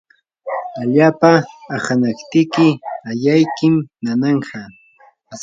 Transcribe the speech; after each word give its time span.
allapa 0.83 1.31
ahanaptiki 1.75 2.67
ayaykim 3.09 3.75
nananqa. 4.03 4.59